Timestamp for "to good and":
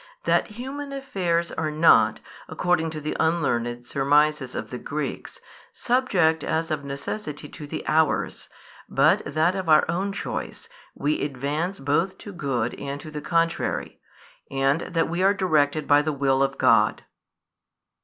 12.17-12.99